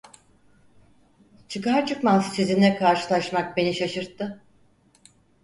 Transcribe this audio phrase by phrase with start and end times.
[1.47, 4.41] Çıkar çıkmaz sizinle karşılaşmak beni şaşırttı…